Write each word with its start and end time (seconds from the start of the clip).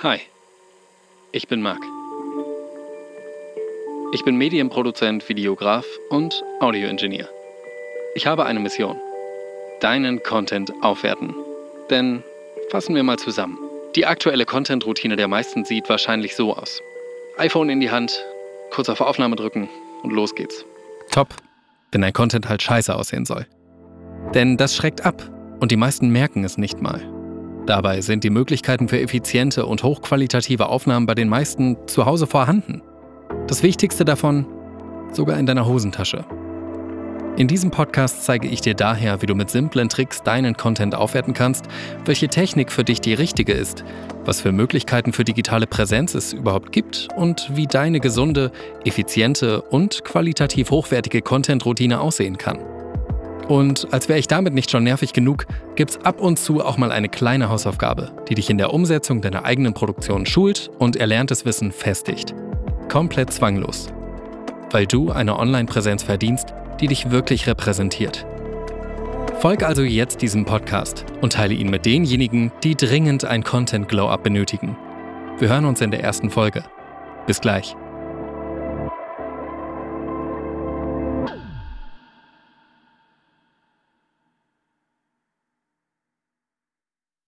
Hi, 0.00 0.20
ich 1.32 1.48
bin 1.48 1.60
Marc. 1.60 1.82
Ich 4.12 4.24
bin 4.24 4.36
Medienproduzent, 4.36 5.28
Videograf 5.28 5.84
und 6.10 6.44
Audioingenieur. 6.60 7.28
Ich 8.14 8.24
habe 8.24 8.44
eine 8.44 8.60
Mission. 8.60 8.96
Deinen 9.80 10.22
Content 10.22 10.72
aufwerten. 10.82 11.34
Denn 11.90 12.22
fassen 12.70 12.94
wir 12.94 13.02
mal 13.02 13.18
zusammen. 13.18 13.58
Die 13.96 14.06
aktuelle 14.06 14.44
Content-Routine 14.44 15.16
der 15.16 15.26
meisten 15.26 15.64
sieht 15.64 15.88
wahrscheinlich 15.88 16.36
so 16.36 16.54
aus. 16.54 16.80
iPhone 17.36 17.68
in 17.68 17.80
die 17.80 17.90
Hand, 17.90 18.24
kurz 18.70 18.88
auf 18.88 19.00
Aufnahme 19.00 19.34
drücken 19.34 19.68
und 20.04 20.12
los 20.12 20.32
geht's. 20.36 20.64
Top, 21.10 21.34
wenn 21.90 22.02
dein 22.02 22.12
Content 22.12 22.48
halt 22.48 22.62
scheiße 22.62 22.94
aussehen 22.94 23.24
soll. 23.24 23.48
Denn 24.32 24.56
das 24.56 24.76
schreckt 24.76 25.04
ab 25.04 25.28
und 25.58 25.72
die 25.72 25.76
meisten 25.76 26.10
merken 26.10 26.44
es 26.44 26.56
nicht 26.56 26.80
mal. 26.80 27.17
Dabei 27.68 28.00
sind 28.00 28.24
die 28.24 28.30
Möglichkeiten 28.30 28.88
für 28.88 28.98
effiziente 28.98 29.66
und 29.66 29.82
hochqualitative 29.82 30.70
Aufnahmen 30.70 31.04
bei 31.04 31.14
den 31.14 31.28
meisten 31.28 31.76
zu 31.86 32.06
Hause 32.06 32.26
vorhanden. 32.26 32.80
Das 33.46 33.62
Wichtigste 33.62 34.06
davon 34.06 34.46
sogar 35.12 35.38
in 35.38 35.44
deiner 35.44 35.66
Hosentasche. 35.66 36.24
In 37.36 37.46
diesem 37.46 37.70
Podcast 37.70 38.24
zeige 38.24 38.48
ich 38.48 38.62
dir 38.62 38.72
daher, 38.72 39.20
wie 39.20 39.26
du 39.26 39.34
mit 39.34 39.50
simplen 39.50 39.90
Tricks 39.90 40.22
deinen 40.22 40.56
Content 40.56 40.94
aufwerten 40.94 41.34
kannst, 41.34 41.66
welche 42.06 42.28
Technik 42.28 42.72
für 42.72 42.84
dich 42.84 43.02
die 43.02 43.12
richtige 43.12 43.52
ist, 43.52 43.84
was 44.24 44.40
für 44.40 44.50
Möglichkeiten 44.50 45.12
für 45.12 45.24
digitale 45.24 45.66
Präsenz 45.66 46.14
es 46.14 46.32
überhaupt 46.32 46.72
gibt 46.72 47.08
und 47.16 47.50
wie 47.54 47.66
deine 47.66 48.00
gesunde, 48.00 48.50
effiziente 48.86 49.60
und 49.60 50.04
qualitativ 50.04 50.70
hochwertige 50.70 51.20
Content-Routine 51.20 52.00
aussehen 52.00 52.38
kann. 52.38 52.77
Und 53.48 53.88
als 53.92 54.08
wäre 54.08 54.18
ich 54.18 54.28
damit 54.28 54.52
nicht 54.52 54.70
schon 54.70 54.84
nervig 54.84 55.14
genug, 55.14 55.46
gibt's 55.74 55.98
ab 56.04 56.20
und 56.20 56.38
zu 56.38 56.62
auch 56.62 56.76
mal 56.76 56.92
eine 56.92 57.08
kleine 57.08 57.48
Hausaufgabe, 57.48 58.12
die 58.28 58.34
dich 58.34 58.50
in 58.50 58.58
der 58.58 58.74
Umsetzung 58.74 59.22
deiner 59.22 59.44
eigenen 59.46 59.72
Produktion 59.72 60.26
schult 60.26 60.70
und 60.78 60.96
erlerntes 60.96 61.46
Wissen 61.46 61.72
festigt. 61.72 62.34
Komplett 62.90 63.32
zwanglos. 63.32 63.88
Weil 64.70 64.86
du 64.86 65.10
eine 65.10 65.38
Online-Präsenz 65.38 66.02
verdienst, 66.02 66.52
die 66.80 66.88
dich 66.88 67.10
wirklich 67.10 67.46
repräsentiert. 67.46 68.26
Folge 69.40 69.66
also 69.66 69.82
jetzt 69.82 70.20
diesem 70.20 70.44
Podcast 70.44 71.06
und 71.22 71.32
teile 71.32 71.54
ihn 71.54 71.70
mit 71.70 71.86
denjenigen, 71.86 72.52
die 72.62 72.74
dringend 72.74 73.24
ein 73.24 73.44
Content 73.44 73.88
Glow-Up 73.88 74.22
benötigen. 74.22 74.76
Wir 75.38 75.48
hören 75.48 75.64
uns 75.64 75.80
in 75.80 75.90
der 75.90 76.02
ersten 76.02 76.28
Folge. 76.28 76.64
Bis 77.26 77.40
gleich. 77.40 77.76